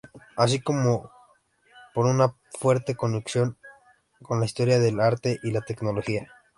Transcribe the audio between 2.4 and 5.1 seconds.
fuerte conexión con la historia del